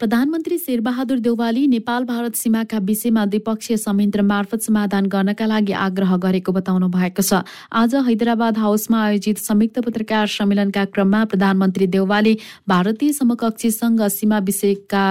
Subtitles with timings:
[0.00, 6.52] प्रधानमन्त्री शेरबहादुर देउवाली नेपाल भारत सीमाका विषयमा द्विपक्षीय संयन्त्र मार्फत समाधान गर्नका लागि आग्रह गरेको
[6.52, 7.40] बताउनु भएको छ।
[7.72, 12.36] आज हैदराबाद हाउसमा आयोजित संयुक्त पत्रकार सम्मेलनका क्रममा प्रधानमन्त्री देउवाली
[12.68, 15.06] भारतीय समकक्षीसँग सीमा विषयका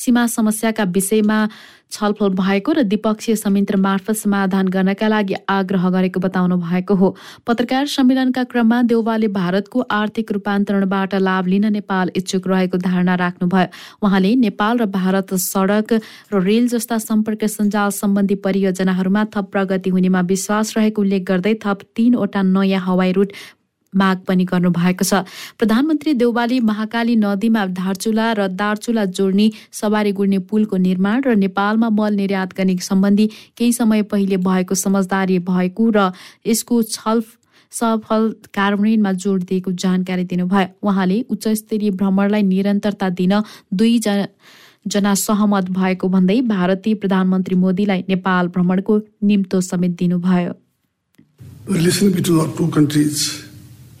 [0.00, 1.38] सीमा समस्याका विषयमा
[1.92, 7.14] छलफल भएको र द्विपक्षीय संयन्त्र मार्फत समाधान गर्नका लागि आग्रह गरेको बताउनु भएको हो।
[7.46, 13.66] पत्रकार सम्मेलनका क्रममा देउवाले भारतको आर्थिक रूपान्तरणबाट लाभ लिन नेपाल इच्छुक रहेको धारणा राख्नुभयो।
[14.02, 15.92] उहाँले नेपाल र भारत सडक
[16.32, 21.78] र रेल जस्ता सम्पर्क सञ्जाल सम्बन्धी परियोजनाहरूमा थप प्रगति हुनेमा विश्वास रहेको उल्लेख गर्दै थप
[21.96, 23.32] तीनवटा नयाँ हवाई रुट
[23.92, 25.14] माग पनि गर्नुभएको छ।
[25.58, 32.14] प्रधानमन्त्री देउबाली महाकाली नदीमा धारचुला र दार्चुला जोड्ने सवारी गुड्ने पुलको निर्माण र नेपालमा मल
[32.14, 33.26] निर्यात गर्ने सम्बन्धी
[33.56, 36.10] केही समय पहिले भएको समझदारी भएको र
[36.46, 37.22] यसको छल
[37.72, 38.22] सफल
[38.54, 43.34] कार्यान्वयनमा जोड दिएको जानकारी दिनुभयो। उहाँले उच्च स्तरीय भ्रमणलाई निरन्तरता दिन
[43.74, 43.98] दुई
[44.86, 50.52] जना सहमत भएको भन्दै भारतीय प्रधानमन्त्री मोदीलाई नेपाल भ्रमणको निम्तो समेत दिनुभयो।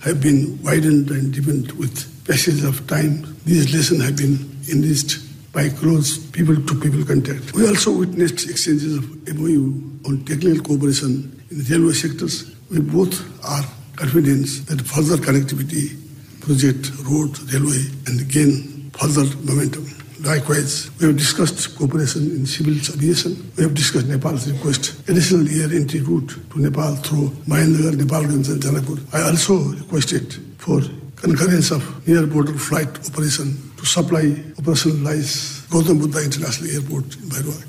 [0.02, 3.36] Have been widened and deepened with passage of time.
[3.44, 4.38] These lessons have been
[4.72, 5.18] enriched
[5.52, 7.52] by close people-to-people contact.
[7.54, 12.54] We also witnessed exchanges of MOU on technical cooperation in the railway sectors.
[12.70, 13.64] We both are
[13.96, 15.98] confident that further connectivity,
[16.40, 19.86] project, road, railway, and gain further momentum.
[20.23, 23.35] Likewise, we have discussed cooperation in civil aviation.
[23.57, 28.61] We have discussed Nepal's request additional air entry route to Nepal through Mahendragarh, Nepalganj, and
[28.63, 28.99] Janakpur.
[29.13, 30.81] I also requested for
[31.17, 34.23] concurrence of near border flight operation to supply
[34.55, 37.63] operationalize Gautam Buddha International Airport in Bhairua.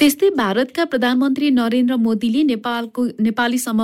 [0.00, 3.80] त्यस्तै भारतका प्रधानमन्त्री नरेन्द्र मोदीले नेपालको नेपाली सम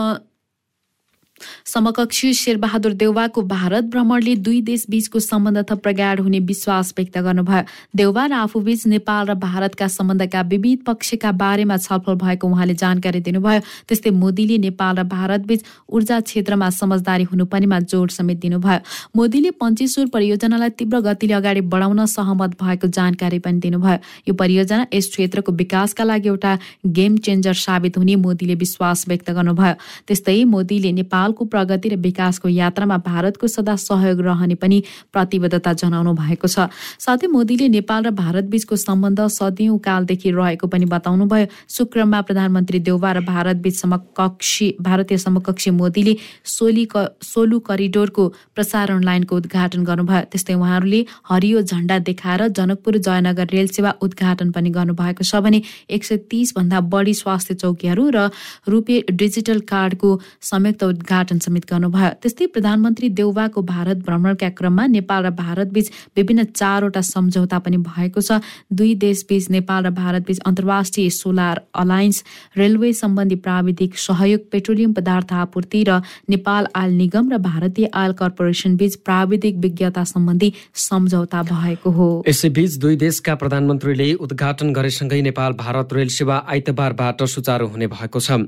[1.65, 7.63] समकक्षी शेरबहादुर देउवाको भारत भ्रमणले दुई देश बीचको सम्बन्ध थप प्रगाड हुने विश्वास व्यक्त गर्नुभयो।
[7.95, 13.59] देउवा र आफूबीच नेपाल र भारतका सम्बन्धका विविध पक्षका बारेमा छलफल भएको उहाँले जानकारी दिनुभयो।
[13.87, 18.79] त्यस्तै मोदीले नेपाल र भारतबीच ऊर्जा क्षेत्रमा समझदारी हुनुपर्नेमा जोड समेत दिनुभयो।
[19.15, 25.09] मोदीले पञ्चेश्वर परियोजनालाई तीव्र गतिले अगाडि बढाउन सहमत भएको जानकारी पनि दिनुभयो। यो परियोजना यस
[25.11, 26.51] क्षेत्रको विकासका लागि एउटा
[26.85, 29.73] गेम चेन्जर साबित हुने मोदीले विश्वास व्यक्त गर्नुभयो।
[30.07, 34.83] त्यस्तै मोदीले नेपाल नेपालको प्रगति र विकासको यात्रामा भारतको सदा सहयोग रहने पनि
[35.13, 36.67] प्रतिबद्धता जनाउनु भएको छ।
[36.99, 43.11] साथै मोदीले नेपाल र भारत बीचको सम्बन्ध सदियौं कालदेखि रहेको पनि बताउनुभयो। शुक्रमा प्रधानमन्त्री देउवा
[43.11, 46.15] र भारतबीच समकक्षी भारतीय समकक्षी मोदीले
[46.45, 46.85] सोली
[47.23, 53.91] सोलु करिडोरको प्रसारण लाइनको उद्घाटन गर्नुभयो। त्यस्तै उहाँहरूले हरियो झण्डा देखाएर जनकपुर जयनगर रेल सेवा
[54.01, 58.29] उद्घाटन पनि गर्नुभएको छ भने एक सय तीसभन्दा बढी स्वास्थ्य चौकीहरू र
[58.67, 60.09] रुपे डिजिटल कार्डको
[60.41, 65.87] संयुक्त उद्घाटन उद्घाटन समेत गर्नुभयो। त्यस्तै प्रधानमन्त्री देउवाको भारत भ्रमणका क्रममा नेपाल र भारतबीच
[66.17, 68.41] विभिन्न चारवटा सम्झौता पनि भएको छ।
[68.73, 72.23] दुई देशबीच नेपाल र भारतबीच अन्तर्राष्ट्रिय सोलर अलायन्स
[72.57, 78.75] रेलवे सम्बन्धी प्राविधिक सहयोग पेट्रोलियम पदार्थ आपूर्ति र नेपाल आयल निगम र भारतीय आयल कर्पोरेसन
[78.75, 85.93] बीच प्राविधिक विज्ञता सम्बन्धी सम्झौता भएको हो। यसैबीच दुई देशका प्रधानमन्त्रीले उद्घाटन गरेसँगै नेपाल भारत
[85.93, 88.41] रेल सेवा आइतबारबाट सुचारू हुने भएको छ।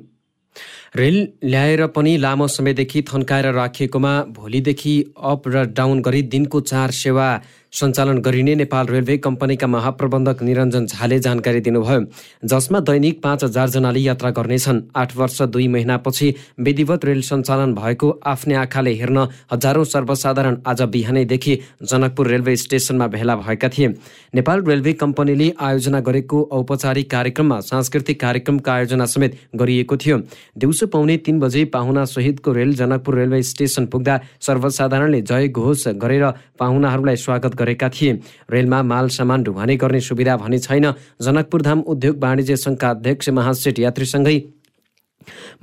[0.95, 7.41] रेल ल्याएर पनि लामो समयदेखि थन्काएर राखिएकोमा भोलिदेखि अप र डाउन गरी दिनको चार सेवा
[7.73, 12.01] सञ्चालन गरिने नेपाल रेलवे कम्पनीका महाप्रबन्धक निरञ्जन झाले जानकारी दिनुभयो।
[12.45, 18.55] जसमा दैनिक पाँच हजारजनाले यात्रा गर्नेछन्। आठ वर्ष दुई महिनापछि विधिवत रेल सञ्चालन भएको आफ्नै
[18.55, 19.17] आँखाले हेर्न
[19.53, 23.87] हजारौं सर्वसाधारण आज बिहानैदेखि जनकपुर रेलवे स्टेसनमा भेला भएका थिए।
[24.35, 30.19] नेपाल रेलवे कम्पनीले आयोजना गरेको औपचारिक कार्यक्रममा सांस्कृतिक कार्यक्रमको आयोजना समेत गरिएको थियो।
[30.85, 36.25] पाउने तिन बजे पाहुना सहितको रेल जनकपुर रेलवे स्टेसन पुग्दा सर्वसाधारणले जय घोष गरेर
[36.59, 38.19] पाहुनाहरूलाई स्वागत गरेका थिए।
[38.51, 40.91] रेलमा माल सामान ढुवानी गर्ने सुविधा भने छैन।
[41.21, 44.41] जनकपुरधाम उद्योग वाणिज्य सङ्घका अध्यक्ष महासेठ यात्रीसँगै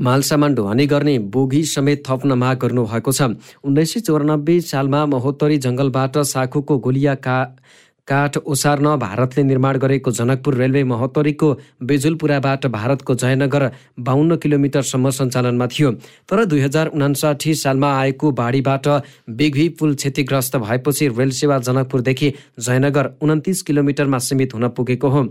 [0.00, 3.22] माल सामान ढुवानी गर्ने बोगी समेत थप्न माग गर्नुभएको छ।
[3.64, 7.38] उन्नाइस सय चौरानब्बे सालमा महोत्तरी जङ्गलबाट साखुको गोलिया का
[8.10, 11.48] काठ ओसार्न भारतले निर्माण गरेको जनकपुर रेलवे महोत्तरीको
[11.82, 13.64] बेजुलपुराबाट भारतको जयनगर
[14.00, 15.90] बाहन्न किलोमिटरसम्म सञ्चालनमा थियो।
[16.28, 18.88] तर दुई हजार उनासाठी सालमा आएको बाढीबाट
[19.32, 25.22] बेघी पुल क्षतिग्रस्त भएपछि रेल सेवा जनकपुरदेखि जयनगर उन्तिस किलोमिटरमा सीमित हुन पुगेको हो।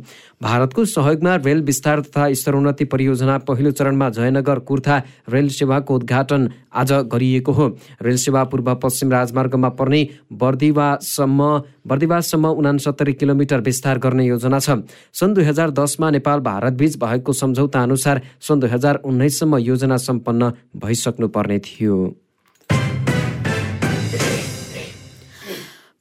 [0.41, 6.91] भारतको सहयोगमा रेल विस्तार तथा स्तरोन्नति परियोजना पहिलो चरणमा जयनगर कुर्था रेल सेवाको उद्घाटन आज
[7.11, 7.67] गरिएको हो।
[8.01, 10.01] रेल सेवा पूर्व पश्चिम राजमार्गमा पर्ने
[10.33, 11.49] बर्दिवासम्म
[11.89, 14.69] बर्दिवाससम्म उनासत्तरी किलोमिटर विस्तार गर्ने योजना छ।
[15.13, 20.51] सन् दुई हजार दसमा नेपाल भारतबीच भएको सम्झौता अनुसार सन् दुई हजार उन्नाइससम्म योजना सम्पन्न
[20.77, 21.97] भइसक्नुपर्ने थियो।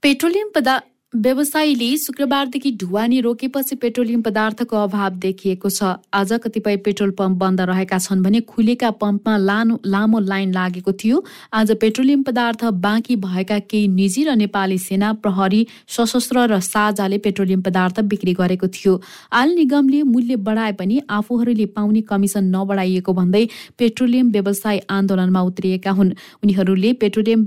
[0.03, 0.75] पेट्रोलियम पदा
[1.15, 7.99] व्यवसायीले शुक्रबारदेखि ढुवानी रोकेपछि पेट्रोलियम पदार्थको अभाव देखिएको छ। आज कतिपय पेट्रोल पम्प बन्द रहेका
[7.99, 13.89] छन् भने खुलेका पम्पमा लानो लामो लाइन लागेको थियो। आज पेट्रोलियम पदार्थ बाँकी भएका केही
[13.89, 19.01] निजी र नेपाली सेना प्रहरी सशस्त्र र साझाले पेट्रोलियम पदार्थ बिक्री गरेको थियो।
[19.33, 23.47] आल निगमले मूल्य बढाए पनि आफूहरूले पाउने कमिसन नबढाइएको भन्दै
[23.79, 26.13] पेट्रोलियम व्यवसाय आन्दोलनमा उत्रिएका हुन्।
[26.45, 27.45] उनीहरूले पेट्रोलियम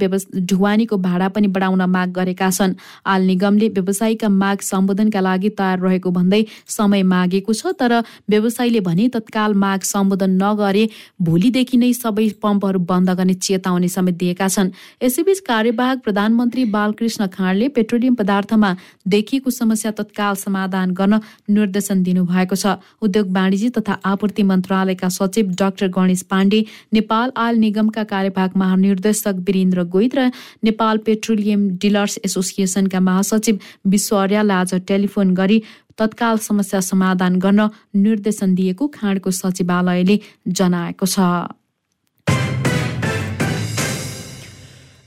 [0.49, 2.75] ढुवानीको भाडा पनि बढाउन माग गरेका छन्।
[3.05, 7.93] आल निगम निगमले व्यवसायीका माग सम्बोधनका लागि तयार रहेको भन्दै समय मागेको छ तर
[8.29, 10.87] व्यवसायीले भने तत्काल माग सम्बोधन नगरे
[11.21, 14.71] भोलिदेखि नै सबै पम्पहरू बन्द गर्ने चेतावनी समेत दिएका छन्।
[15.03, 18.71] यसैबीच कार्यवाहक प्रधानमन्त्री बालकृष्ण खाँडले पेट्रोलियम पदार्थमा
[19.07, 21.19] देखिएको समस्या तत्काल समाधान गर्न
[21.49, 26.63] निर्देशन दिनुभएको छ। उद्योग वाणिज्य तथा आपूर्ति मन्त्रालयका सचिव डाक्टर गणेश पाण्डे
[26.93, 30.29] नेपाल आयल निगमका कार्यवाहक महानिर्देशक वीरेन्द्र गोइत र
[30.63, 33.57] नेपाल पेट्रोलियम डिलर्स एसोसिएसनका महासचिव सचिव
[33.89, 35.61] विश्व अर्याललाई आज टेलिफोन गरी
[35.97, 41.19] तत्काल समस्या समाधान गर्न निर्देशन दिएको खाँडको सचिवालयले जनाएको छ।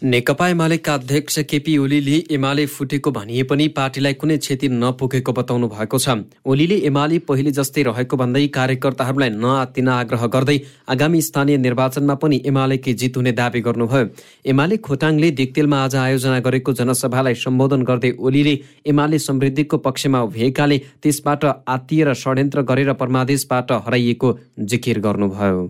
[0.04, 5.98] नेकपा एमालेका अध्यक्ष केपी ओलीले एमाले फुटेको भनिए पनि पार्टीलाई कुनै क्षति नपुगेको बताउनु भएको
[5.98, 10.58] छ। ओलीले एमाले पहिले जस्तै रहेको भन्दै कार्यकर्ताहरूलाई नआत्तिन आग्रह गर्दै
[10.92, 14.04] आगामी स्थानीय निर्वाचनमा पनि एमालेकै जित हुने दावी गर्नुभयो।
[14.46, 18.54] एमाले खोटाङले दिक्तेलमा आज आयोजना गरेको जनसभालाई सम्बोधन गर्दै ओलीले
[18.86, 21.44] एमाले समृद्धिको पक्षमा उभिएकाले त्यसबाट
[21.76, 25.64] आत्तिएर षड्यन्त्र गरेर परमादेशबाट हराइएको जिकिर गर्नुभयो।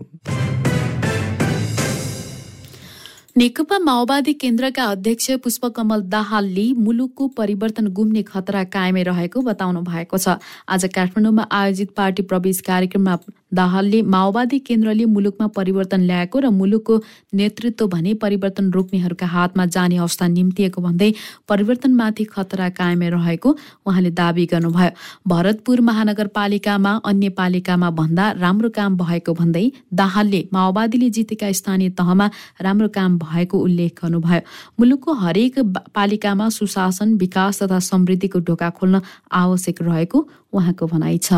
[3.37, 10.39] नेकपा माओवादी केन्द्रका अध्यक्ष पुष्पकमल दाहालले मुलुकको परिवर्तन गुम्ने खतरा कायमै रहेको बताउनु भएको छ।
[10.71, 13.17] आज काठमाडौँमा आयोजित पार्टी प्रवेश कार्यक्रममा
[13.53, 16.95] दाहालले माओवादी केन्द्रले मुलुकमा परिवर्तन ल्याएको र मुलुकको
[17.35, 21.11] नेतृत्व भने परिवर्तन रोक्नेहरूका हातमा जाने अवस्था निम्तिएको भन्दै
[21.49, 23.55] परिवर्तनमाथि खतरा कायमै रहेको
[23.85, 24.89] उहाँले दावी गर्नुभयो।
[25.27, 32.29] भरतपुर महानगरपालिकामा अन्य पालिकामा भन्दा राम्रो काम भएको भन्दै दाहालले माओवादीले जितेका स्थानीय तहमा
[32.61, 34.41] राम्रो काम भएको उल्लेख गर्नुभयो।
[34.79, 35.59] मुलुकको हरेक
[35.95, 39.01] पालिकामा सुशासन विकास तथा समृद्धिको ढोका खोल्न
[39.33, 41.33] आवश्यक रहेको उहाँको भनाइ छ।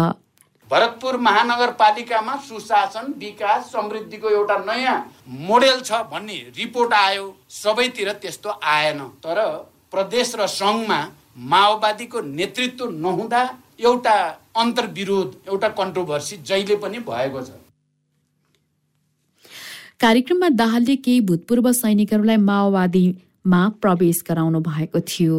[0.71, 4.95] भरतपुर महानगरपालिकामा सुशासन विकास समृद्धिको एउटा नयाँ
[5.47, 9.39] मोडेल छ भन्ने रिपोर्ट आयो। सबैतिर त्यस्तो आएन। तर
[9.91, 10.99] प्रदेश र सङ्घमा
[11.51, 13.41] माओवादीको नेतृत्व नहुँदा
[13.79, 14.17] एउटा
[14.57, 17.56] अन्तर्विरोध एउटा कन्ट्रोभर्सी जहिले पनि भएको छ।
[19.99, 25.37] कार्यक्रममा दाहालले केही भूतपूर्व सैनिकहरूलाई माओवादीमा प्रवेश गराउनु भएको थियो।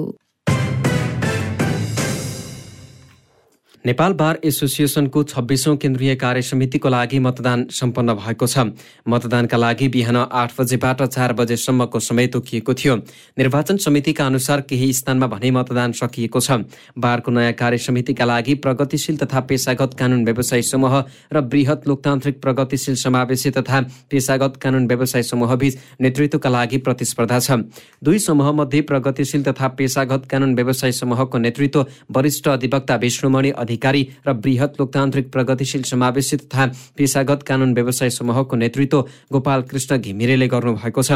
[3.89, 8.65] नेपाल बार एसोसिएसनको छब्बिसौँ केन्द्रीय कार्य समितिको लागि मतदान सम्पन्न भएको छ।
[9.09, 12.97] मतदानका लागि बिहान आठ बजेबाट चार बजेसम्मको समय तोकिएको थियो।
[13.39, 16.69] निर्वाचन समितिका अनुसार केही स्थानमा भने मतदान सकिएको छ।
[16.99, 20.99] बारको नयाँ कार्य समितिका लागि प्रगतिशील तथा पेसागत कानुन व्यवसाय समूह
[21.33, 23.81] र वृहत लोकतान्त्रिक प्रगतिशील समावेशी तथा
[24.11, 27.65] पेसागत कानुन व्यवसाय समूहबीच नेतृत्वका लागि प्रतिस्पर्धा छ।
[28.05, 34.75] दुई समूहमध्ये प्रगतिशील तथा पेसागत कानुन व्यवसाय समूहको नेतृत्व वरिष्ठ अधिवक्ता विष्णुमणि अधिकारी र वृहत
[34.81, 36.67] लोकतान्त्रिक प्रगतिशील समावेशी तथा
[36.99, 39.01] पेसागत कानुन व्यवसाय समूहको नेतृत्व
[39.33, 41.13] गोपाल कृष्ण घिमिरेले गर्नुभएको छ।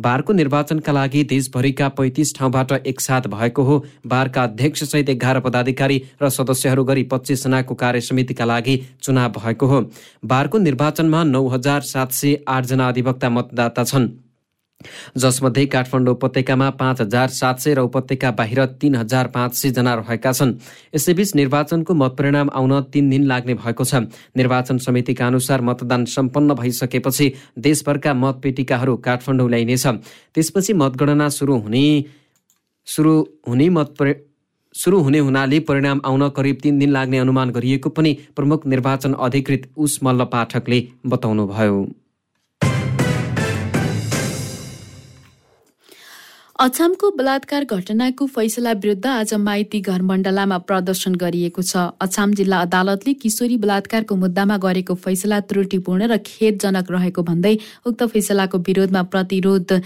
[0.00, 6.84] बारको निर्वाचनका लागि देशभरिका पैँतिस ठाउँबाट एकसाथ भएको हो। बारका अध्यक्षसहित एघार पदाधिकारी र सदस्यहरू
[6.84, 9.80] गरी पच्चिसजनाको कार्य समितिका लागि चुनाव भएको हो।
[10.24, 14.25] बारको निर्वाचनमा नौ हजार सात सय आठजना अधिवक्ता मतदाता छन्।
[15.16, 20.32] जसमध्ये काठमाडौँ उपत्यकामा पाँच हजार सात सय र उपत्यका बाहिर तिन हजार पाँच सयजना रहेका
[20.32, 20.52] छन्।
[20.94, 23.94] यसैबीच निर्वाचनको मतपरिणाम आउन तिन दिन लाग्ने भएको छ।
[24.36, 29.86] निर्वाचन समितिका अनुसार मतदान सम्पन्न भइसकेपछि देशभरका मतपेटिकाहरू काठमाडौँ ल्याइनेछ।
[30.34, 31.84] त्यसपछि मतगणना सुरु हुने
[32.88, 33.14] सुरु
[33.48, 33.94] हुने मत
[34.74, 39.70] सुरु हुने हुनाले परिणाम आउन करिब तिन दिन लाग्ने अनुमान गरिएको पनि प्रमुख निर्वाचन अधिकृत
[39.76, 41.86] उस मल्ल पाठकले बताउनुभयो।
[46.56, 53.12] अछामको बलात्कार घटनाको फैसला विरुद्ध आज माइती घर मण्डलामा प्रदर्शन गरिएको छ। अछाम जिल्ला अदालतले
[53.14, 59.80] किशोरी बलात्कारको मुद्दामा गरेको फैसला त्रुटिपूर्ण र खेदजनक रहेको भन्दै उक्त फैसलाको विरोधमा प्रतिरोध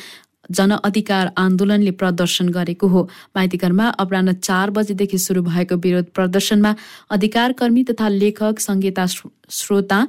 [0.51, 3.03] जनअधिकार आन्दोलनले प्रदर्शन गरेको हो।
[3.37, 6.75] माइतीघरमा अपराह चार बजेदेखि सुरु भएको विरोध प्रदर्शनमा
[7.11, 10.07] अधिकारकर्मी तथा लेखक संहिता श्रोता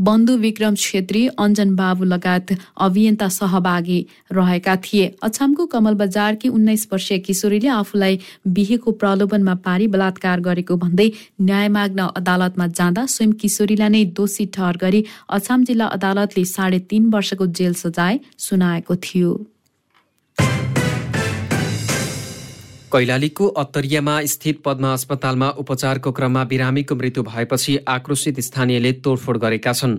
[0.00, 3.98] बन्धु विक्रम छेत्री अञ्जन बाबु लगायत अभियन्ता सहभागी
[4.32, 11.10] रहेका थिए। अछामको कमल बजारकी उन्नाइस वर्षीय किशोरीले आफूलाई बिहेको प्रलोभनमा पारी बलात्कार गरेको भन्दै
[11.42, 17.10] न्याय माग्न अदालतमा जाँदा स्वयं किशोरीलाई नै दोषी ठहर गरी अछाम जिल्ला अदालतले साढे तीन
[17.10, 19.32] वर्षको जेल सजाय सुनाएको थियो।
[22.92, 29.96] कैलालीको अत्तरियामा स्थित पद्मा अस्पतालमा उपचारको क्रममा बिरामीको मृत्यु भएपछि आक्रोशित स्थानीयले तोडफोड गरेका छन्।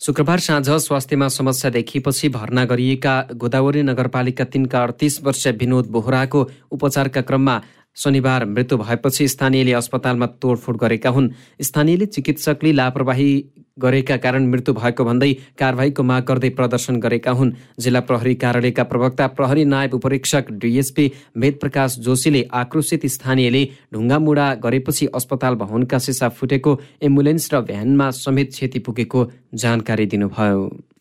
[0.00, 7.20] शुक्रबार साँझ स्वास्थ्यमा समस्या देखिएपछि भर्ना गरिएका गोदावरी नगरपालिका तिनका अडतिस वर्षीय विनोद बोहराको उपचारका
[7.20, 7.56] क्रममा
[7.96, 11.28] शनिबार मृत्यु भएपछि स्थानीयले अस्पतालमा तोडफोड गरेका हुन्।
[11.60, 13.44] स्थानीयले चिकित्सकले लापरवाही
[13.78, 19.26] गरेका कारण मृत्यु भएको भन्दै कारवाहीको माग गर्दै प्रदर्शन गरेका हुन्। जिल्ला प्रहरी कार्यालयका प्रवक्ता
[19.26, 23.62] प्रहरी नायब उपरीक्षक डिएसपी वेदप्रकाश जोशीले आक्रोशित स्थानीयले
[23.94, 30.91] ढुङ्गामुडा गरेपछि अस्पताल भवनका सिसा फुटेको एम्बुलेन्स र भ्यानमा समेत क्षति पुगेको जानकारी दिनुभयो।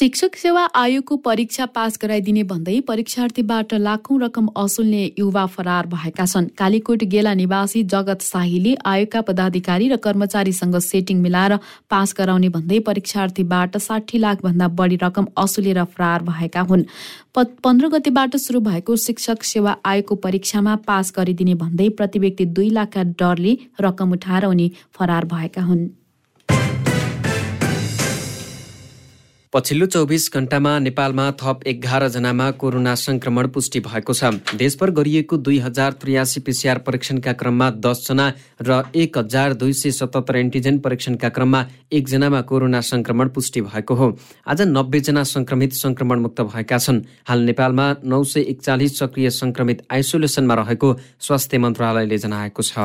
[0.00, 6.46] शिक्षक सेवा आयोगको परीक्षा पास गराइदिने भन्दै परीक्षार्थीबाट लाखौं रकम असुल्ने युवा फरार भएका छन्।
[6.58, 11.56] कालीकोट गेला निवासी जगत शाहीले आयोगका पदाधिकारी र कर्मचारीसँग सेटिङ मिलाएर
[11.90, 16.88] पास गराउने भन्दै परीक्षार्थीबाट साठी लाख भन्दा बढी रकम असुलेर फरार भएका हुन्।
[17.36, 23.08] पन्ध्र गतेबाट सुरु भएको शिक्षक सेवा आयोगको परीक्षामा पास गरिदिने भन्दै प्रति व्यक्ति दुई लाखका
[23.20, 25.88] डरले रकम उठाएर उनी फरार भएका हुन्।
[29.52, 35.92] पछिल्लो चौबिस घण्टामा नेपालमा थप एघारजनामा कोरोना संक्रमण पुष्टि भएको छ। देशभर गरिएको दुई हजार
[35.98, 38.26] त्रियासी पिसिआर परीक्षणका क्रममा दसजना
[38.62, 44.08] र एक हजार दुई सय सतहत्तर एन्टिजेन परीक्षणका क्रममा एकजनामा कोरोना संक्रमण पुष्टि भएको हो।
[44.46, 50.54] आज नब्बेजना संक्रमित संक्रमण मुक्त भएका छन्। हाल नेपालमा नौ सय एकचालिस सक्रिय संक्रमित आइसोलेसनमा
[50.62, 52.78] रहेको स्वास्थ्य मन्त्रालयले जनाएको छ।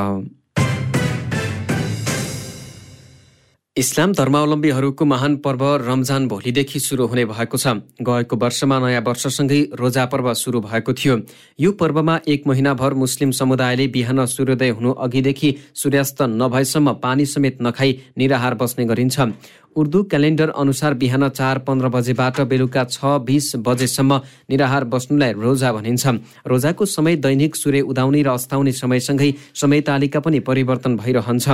[3.76, 7.66] इस्लाम धर्मावलम्बीहरूको महान पर्व रमजान भोलिदेखि सुरु हुने भएको छ।
[8.00, 11.16] गएको वर्षमा नयाँ वर्षसँगै रोजा पर्व सुरु भएको थियो।
[11.60, 17.92] यो पर्वमा एक महिनाभर मुस्लिम समुदायले बिहान सूर्योदय हुनु अघिदेखि सूर्यास्त नभएसम्म पानी समेत नखाई
[18.16, 19.20] निराहार बस्ने गरिन्छ।
[19.76, 26.06] उर्दू क्यालेन्डर अनुसार बिहान चार पन्ध्र बजेबाट बेलुका छ बिस बजेसम्म निराहार बस्नुलाई रोजा भनिन्छ।
[26.48, 31.48] रोजाको समय दैनिक सूर्य उदाउने र अस्ताउने समयसँगै समय तालिका पनि परिवर्तन भइरहन्छ।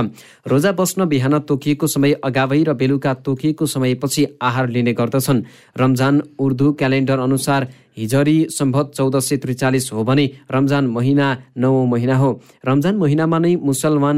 [0.47, 5.43] रोजा बस्न बिहान तोकिएको समय अगावै र बेलुका तोकिएको समयपछि आहार लिने गर्दछन्।
[5.75, 11.27] रमजान उर्दू क्यालेन्डर अनुसार हिजरी सम्भत चौध सय त्रिचालिस हो भने रमजान महिना
[11.57, 12.31] नौ महिना हो।
[12.65, 14.17] रमजान महिनामा नै मुसलमान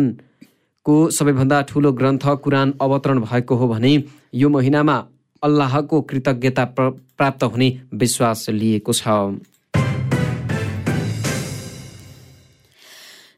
[0.85, 3.91] को सबैभन्दा ठुलो ग्रन्थ कुरान अवतरण भएको हो भने
[4.33, 4.97] यो महिनामा
[5.43, 9.07] अल्लाहको कृतज्ञता प्राप्त हुने विश्वास लिएको छ।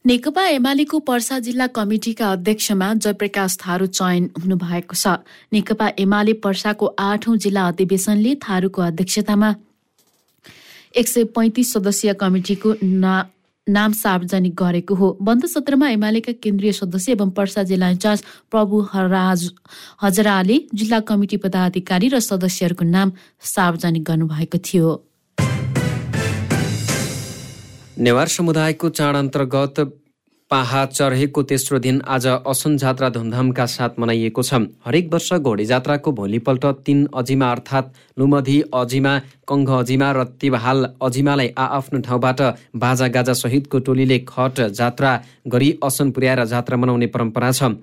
[0.06, 5.20] नेकपा एमालेको पर्सा जिल्ला कमिटिका अध्यक्षमा जयप्रकाश थारू चयन हुनुभएको छ।
[5.54, 9.50] नेकपा एमाले पर्साको आठौं जिल्ला अधिवेशनले थारूको अध्यक्षतामा
[10.96, 12.74] एक सय पैँतिस सदस्यीय कमिटिको
[13.70, 19.42] नाम सार्वजनिक गरेको हो। बन्द सत्रमा एमालेका केन्द्रीय सदस्य एवं पर्सा जिल्ला इन्चार्ज प्रभु हराज
[20.04, 23.12] हजराले जिल्ला कमिटी पदाधिकारी र सदस्यहरूको नाम
[23.44, 24.90] सार्वजनिक गर्नुभएको थियो।
[28.00, 29.76] नेवार समुदायको चाड अन्तर्गत
[30.52, 36.12] पाहा चढेको तेस्रो दिन आज असन जात्रा धुमधामका साथ मनाइएको छ। हरेक वर्ष घोडी जात्राको
[36.20, 39.14] भोलिपल्ट तीन अजिमा अर्थात् लुमधी अजिमा
[39.44, 42.42] कङ्घ अजिमा र तिबहाल अजिमालाई आआफ्नो ठाउँबाट
[42.80, 45.12] बाजा सहितको टोलीले खट जात्रा
[45.52, 47.76] गरी असन पुर्याएर जात्रा मनाउने परम्परा छ।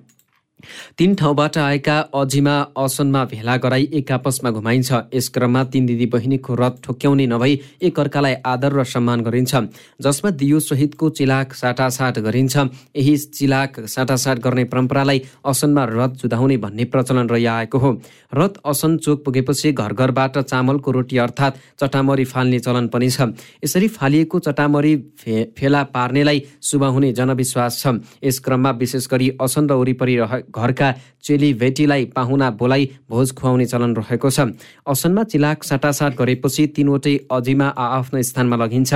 [0.97, 6.55] तीन ठाउँबाट आएका अझिमा असनमा भेला गराई एक आपसमा घुमाइन्छ। यस क्रममा तीन दिदी बहिनीको
[6.55, 9.55] रथ ठोक्याउने नभई एक अर्कालाई आदर र सम्मान गरिन्छ।
[10.01, 12.55] जसमा दियो सहितको चिलाक साटासाट गरिन्छ।
[12.95, 17.91] यही चिलाक साटासाट गर्ने परम्परालाई असनमा रथ जुधाउने भन्ने प्रचलन रहिआएको हो।
[18.33, 23.21] रथ असन चोक पुगेपछि घर घरबाट चामलको रोटी अर्थात् चटामरी फाल्ने चलन पनि छ।
[23.63, 27.87] यसरी फालिएको चटामरी फे फेला पार्नेलाई शुभ हुने जनविश्वास छ।
[28.23, 30.15] यस क्रममा विशेष गरी असन र वरिपरि
[30.55, 30.89] घरका
[31.23, 34.39] चेली भेटीलाई पाहुना बोलाइ भोज खुवाउने चलन रहेको छ।
[34.87, 38.91] असनमा चिलाक साटासाट गरेपछि तिनवटै अझिमा आआफ्नो स्थानमा लगिन्छ।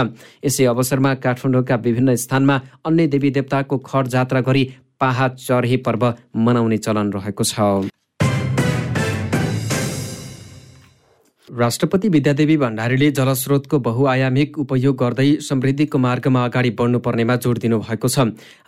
[0.46, 4.64] यसै अवसरमा काठमाडौँका विभिन्न स्थानमा अन्य देवी देवताको खर जात्रा गरी
[5.00, 6.04] पाहा चर्हे पर्व
[6.36, 7.99] मनाउने चलन रहेको छ।
[11.50, 18.20] राष्ट्रपति विद्यादेवी भण्डारीले जलस्रोतको बहुआयामिक उपयोग गर्दै समृद्धिको मार्गमा अगाडि बढ्नुपर्नेमा जोड दिनुभएको छ।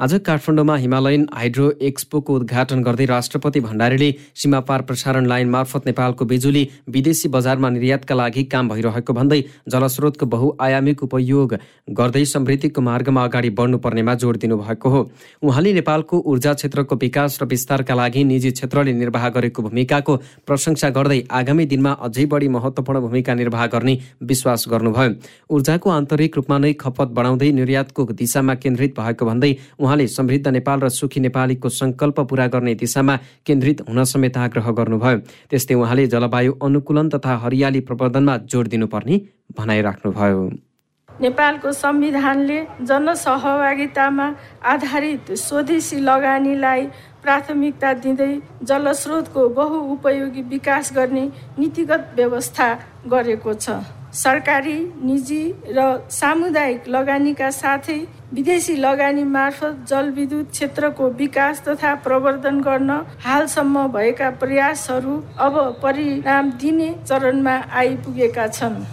[0.01, 6.63] आज काठमाडौँमा हिमालयन हाइड्रो एक्सपोको उद्घाटन गर्दै राष्ट्रपति भण्डारीले सीमापार प्रसारण लाइन मार्फत नेपालको बिजुली
[6.89, 11.55] विदेशी बजारमा निर्यातका लागि काम भइरहेको भन्दै जलस्रोतको बहुआयामिक उपयोग
[11.91, 15.01] गर्दै समृद्धिको मार्गमा अगाडि बढ्नुपर्नेमा जोड दिनुभएको हो।
[15.43, 21.21] उहाँले नेपालको ऊर्जा क्षेत्रको विकास र विस्तारका लागि निजी क्षेत्रले निर्वाह गरेको भूमिकाको प्रशंसा गर्दै
[21.31, 25.11] आगामी दिनमा अझै बढी महत्व महत्त्वपूर्ण भूमिका निर्वाह गर्ने विश्वास गर्नुभयो।
[25.51, 30.89] ऊर्जाको आन्तरिक रूपमा नै खपत बढाउँदै निर्यातको दिशामा केन्द्रित भएको भन्दै उहाँले समृद्ध नेपाल र
[30.89, 35.17] सुखी नेपालीको सङ्कल्प पूरा गर्ने दिशामा केन्द्रित हुन समेत आग्रह गर्नुभयो।
[35.51, 39.21] त्यस्तै उहाँले जलवायु अनुकूलन तथा हरियाली प्रवर्धनमा जोड दिनुपर्ने
[39.57, 40.70] भनाइराख्नुभयो
[41.19, 44.27] नेपालको संविधानले जनसहभागितामा
[44.65, 46.85] आधारित स्वदेशी लगानीलाई
[47.23, 51.25] प्राथमिकता दिँदै जलस्रोतको बहुउपयोगी विकास गर्ने
[51.59, 52.73] नीतिगत व्यवस्था
[53.07, 53.81] गरेको छ।
[54.13, 57.99] सरकारी निजी र सामुदायिक लगानीका साथै
[58.33, 62.91] विदेशी लगानी मार्फत जलविद्युत क्षेत्रको विकास तथा प्रवर्धन गर्न
[63.25, 68.83] हालसम्म भएका प्रयासहरू अब परिणाम दिने चरणमा आइपुगेका छन्।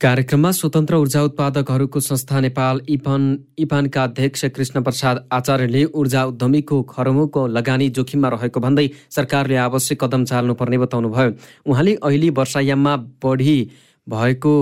[0.00, 3.24] कार्यक्रममा स्वतन्त्र ऊर्जा उत्पादकहरूको संस्था नेपाल इपन
[3.58, 10.24] इपानका अध्यक्ष कृष्ण प्रसाद आचार्यले ऊर्जा उद्यमीको खरमुको लगानी जोखिममा रहेको भन्दै सरकारले आवश्यक कदम
[10.24, 11.34] चाल्नुपर्ने बताउनुभयो।
[11.66, 13.58] उहाँले अहिले वर्षायाममा बढी
[14.06, 14.54] भएको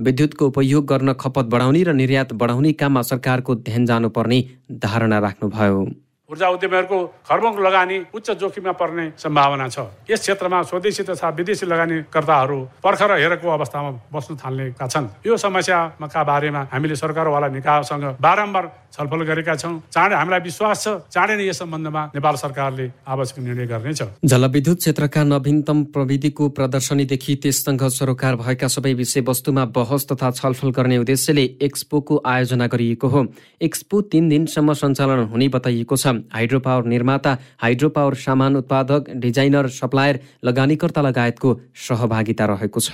[0.00, 4.40] विद्युतको उपयोग गर्न खपत बढाउने र निर्यात बढाउने काममा सरकारको ध्यान जानुपर्ने
[4.80, 5.86] धारणा राख्नुभयो।
[6.26, 9.78] ऊर्जा उद्यमीहरूको खर्बको लगानी उच्च जोखिममा पर्ने सम्भावना छ।
[10.10, 16.66] यस क्षेत्रमा स्वदेशी तथा विदेशी लगानीकर्ताहरू पर्खर हेरेको अवस्थामा बस्न थाल्नेका छन्। यो समस्याका बारेमा
[16.72, 22.02] हामीले सरकारवाला निकायसँग बारम्बार छलफल गरेका छौँ। चाँडै हामीलाई विश्वास छ चाँडै नै यस सम्बन्धमा
[22.18, 29.64] नेपाल सरकारले आवश्यक निर्णय गर्नेछ। जलविद्युत क्षेत्रका नवीनतम प्रविधिको प्रदर्शनीदेखि त्यससँग सरोकार भएका सबै विषयवस्तुमा
[29.70, 33.24] बहस तथा छलफल गर्ने उद्देश्यले एक्सपोको आयोजना गरिएको हो।
[33.62, 39.68] एक्सपो तिन दिनसम्म सञ्चालन हुने बताइएको छ। हाइड्रो पावर निर्माता हाइड्रो पावर सामान उत्पादक डिजाइनर
[39.68, 41.58] सप्लायर लगानीकर्ता लगायतको
[41.88, 42.90] सहभागिता रहेको छ।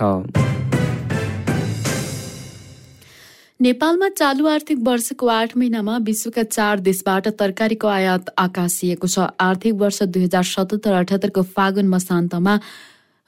[3.61, 10.03] नेपालमा चालु आर्थिक वर्षको आठ महिनामा विश्वका चार देशबाट तरकारीको आयात आकाशिएको छ। आर्थिक वर्ष
[10.03, 12.55] दुई हजार सतहत्तर अठहत्तरको फागुन मसान्तमा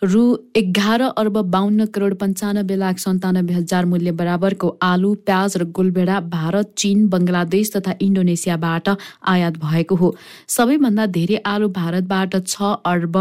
[0.05, 0.23] रु
[0.57, 6.73] एघार अर्ब बाहन्न करोड पन्चानब्बे लाख सन्तानब्बे हजार मूल्य बराबरको आलु प्याज र गोलभेडा भारत
[6.79, 8.89] चीन बङ्गलादेश तथा इन्डोनेसियाबाट
[9.35, 10.15] आयात भएको हो।
[10.57, 13.21] सबैभन्दा धेरै आलु भारतबाट छ अर्ब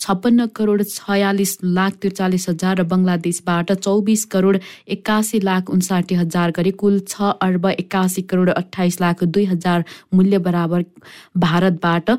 [0.00, 4.58] छप्पन्न करोड छयालिस लाख त्रिचालिस हजार र बङ्गलादेशबाट चौबिस करोड
[4.96, 10.38] एक्कासी लाख उन्साठी हजार गरी कुल छ अर्ब एक्कासी करोड अठाइस लाख दुई हजार मूल्य
[10.44, 10.84] बराबर
[11.46, 12.14] भारतबाट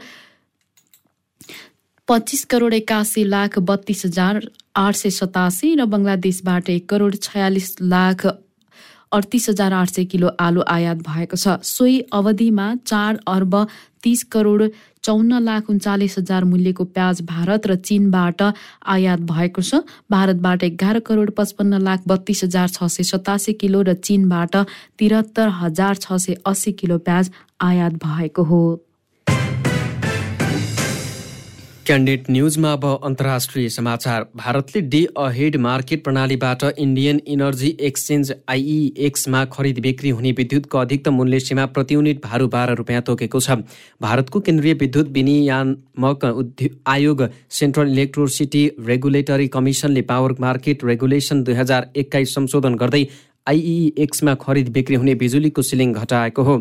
[2.10, 4.38] पच्चिस करोड एकासी लाख बत्तीस हजार
[4.76, 10.64] आठ सय सतासी र बङ्गलादेशबाट एक करोड छयालिस लाख अडतिस हजार आठ सय किलो आलु
[10.68, 13.54] आयात भएको छ। सोही अवधिमा चार अर्ब
[14.02, 14.66] तिस करोड
[15.04, 18.42] चौन्न लाख उन्चालिस हजार मूल्यको प्याज भारत र चीनबाट
[18.98, 23.94] आयात भएको छ। भारतबाट एघार करोड पचपन्न लाख बत्तीस हजार छ सय सतासी किलो र
[24.02, 24.62] चीनबाट
[24.98, 28.64] तिहत्तर हजार छ सय अस्सी किलो प्याज आयात भएको हो।
[31.90, 39.80] क्यान्डेट न्युजमा अब अन्तर्राष्ट्रिय समाचार। भारतले डे अहेड मार्केट प्रणालीबाट इन्डियन इनर्जी एक्सचेन्ज आइइएक्समा खरिद
[39.82, 43.58] बिक्री हुने विद्युतको अधिकतम मूल्य सीमा प्रति युनिट भारु बाह्र रुपियाँ तोकेको छ।
[44.02, 46.26] भारतको केन्द्रीय विद्युत विनियामक
[46.88, 53.04] आयोग सेन्ट्रल इलेक्ट्रोसिटी रेगुलेटरी कमिसनले पावर मार्केट रेगुलेसन दुई हजार एक्काइस संशोधन गर्दै
[53.48, 56.56] आइइएक्समा खरिद बिक्री हुने बिजुलीको सिलिङ घटाएको हो।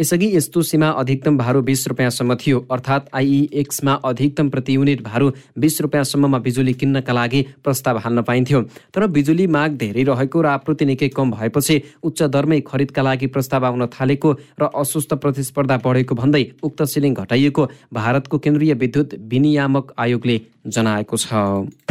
[0.00, 5.80] यसअघि यस्तो सीमा अधिकतम भारू बिस रुपियाँसम्म थियो। अर्थात् आइइएक्समा अधिकतम प्रति युनिट भारू बिस
[5.80, 8.62] रुपियाँसम्ममा बिजुली किन्नका लागि प्रस्ताव हाल्न पाइन्थ्यो।
[8.94, 13.66] तर बिजुली माग धेरै रहेको र आपूर्ति निकै कम भएपछि उच्च दरमै खरिदका लागि प्रस्ताव
[13.66, 20.40] आउन थालेको र अस्वस्थ प्रतिस्पर्धा बढेको भन्दै उक्त सिलिङ घटाइएको भारतको केन्द्रीय विद्युत विनियामक आयोगले
[20.66, 21.89] जनाएको छ।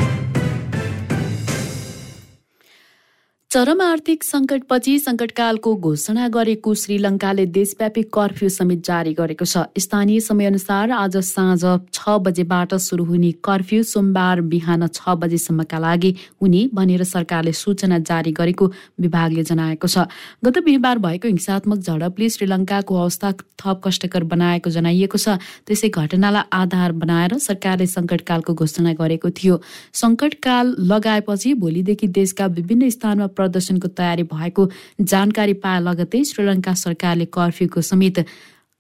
[3.54, 10.92] चरम आर्थिक सङ्कटपछि सङ्कटकालको घोषणा गरेको श्रीलङ्काले देशव्यापी कर्फ्यू समेत जारी गरेको छ। स्थानीय समयअनुसार
[10.98, 11.64] आज साँझ
[11.98, 18.32] छ बजेबाट सुरु हुने कर्फ्यू सोमबार बिहान छ बजेसम्मका लागि हुने भनेर सरकारले सूचना जारी
[18.42, 18.68] गरेको
[19.08, 20.06] विभागले जनाएको छ।
[20.46, 26.92] गत बिहिबार भएको हिंसात्मक झडपले श्रीलङ्काको अवस्था थप कष्टकर बनाएको जनाइएको छ। त्यसै घटनालाई आधार
[27.02, 29.60] बनाएर सरकारले सङ्कटकालको घोषणा गरेको थियो।
[30.04, 34.70] सङ्कटकाल लगाएपछि भोलिदेखि देशका विभिन्न स्थानमा प्रदर्शनको तयारी भएको
[35.12, 38.26] जानकारी पाए लगतै श्रीलङ्का सरकारले कर्फ्यूको समेत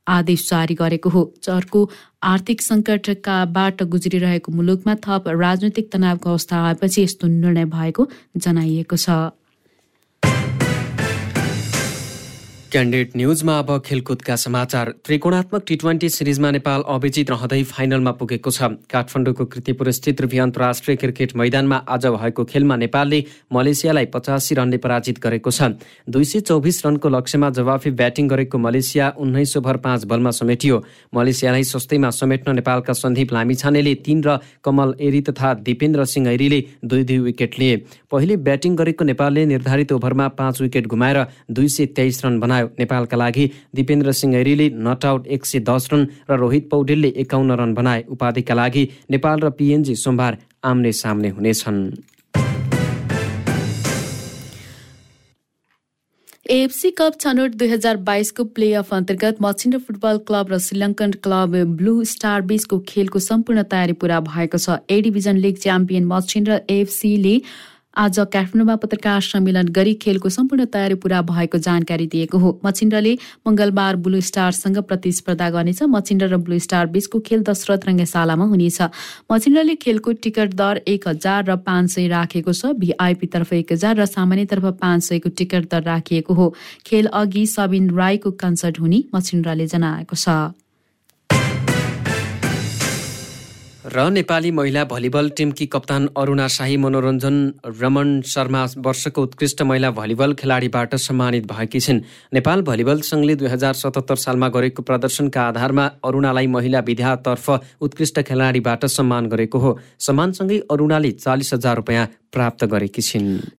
[0.08, 1.80] आदेश जारी गरेको हो। चर्को
[2.26, 9.18] आर्थिक सङ्कटकाबाट गुज्रिरहेको मुलुकमा थप राजनैतिक तनावको अवस्था आएपछि यस्तो निर्णय भएको जनाइएको छ।
[12.72, 18.62] क्यान्डेट न्युजमा अब खेलकुदका समाचार। त्रिकोणात्मक टी ट्वेन्टी सिरिजमा नेपाल अविजित रहँदै फाइनलमा पुगेको छ।
[18.86, 25.18] काठमाडौँको कृतिपुर स्थित रुपी अन्तर्राष्ट्रिय क्रिकेट मैदानमा आज भएको खेलमा नेपालले मलेसियालाई पचासी रनले पराजित
[25.18, 30.32] गरेको छ। दुई सय चौबिस रनको लक्ष्यमा जवाफी ब्याटिङ गरेको मलेसिया उन्नाइस ओभर पाँच बलमा
[30.32, 30.78] समेटियो।
[31.10, 37.04] मलेसियालाई सस्तैमा समेट्न नेपालका सन्दीप लामिछानेले तीन र कमल एरी तथा दिपेन्द्र सिंह ऐरीले दुई
[37.04, 37.76] दुई विकेट लिए।
[38.14, 42.76] पहिले ब्याटिङ गरेको नेपालले निर्धारित ओभरमा पाँच विकेट गुमाएर दुई सय तेइस रन बनायो बनायो
[42.80, 43.46] नेपालका लागि
[43.76, 48.04] दिपेन्द्र सिंह ऐरीले नट आउट एक सय दस रन र रोहित पौडेलले एकाउन्न रन बनाए।
[48.10, 51.80] उपाधिका लागि नेपाल र पिएनजी सोमबार आम्ने सामने हुनेछन्।
[56.50, 61.94] एएफसी कप छनौट दुई हजार बाइसको प्लेअफ अन्तर्गत मछिन्द्र फुटबल क्लब र Sri Lankan club Blue
[62.04, 67.36] Star बिचको खेलको सम्पूर्ण तयारी पूरा भएको छ। A division league champion Machhindra एएफसीले
[67.98, 73.14] आज काठमाडौँमा पत्रकार सम्मेलन गरी खेलको सम्पूर्ण तयारी पूरा भएको जानकारी दिएको हो। मचिन्द्रले
[73.48, 78.82] मंगलबार ब्लू स्टारसँग प्रतिस्पर्धा गर्नेछ। मचिन्द्र र ब्लू स्टार बीचको खेल दशरथ रङ्गशालामा हुनेछ।
[79.32, 84.06] मचिन्द्रले खेलको टिकट दर एक हजार र पाँच सय राखेको छ। भिआइपीतर्फ एक हजार र
[84.06, 86.54] सामान्यतर्फ पाँच सयको टिकट दर राखिएको हो।
[86.86, 90.54] खेल अघि सबिन राईको कन्सर्ट हुने मचिन्द्रले जनाएको छ।
[93.90, 97.38] र नेपाली महिला भलिबल टिमकी कप्तान अरुणा शाही मनोरञ्जन
[97.82, 102.02] रमन शर्मा वर्षको उत्कृष्ट महिला भलिबल खेलाडीबाट सम्मानित भएकी छिन्।
[102.34, 107.50] नेपाल भलिबल सङ्घले दुई हजार सतहत्तर सालमा गरेको प्रदर्शनका आधारमा अरुणालाई महिला विधातर्फ
[107.82, 113.42] उत्कृष्ट खेलाडीबाट सम्मान गरेको हो। सम्मानसँगै अरुणाले चालिस हजार रुपियाँ प्राप्त गरेकी छिन्।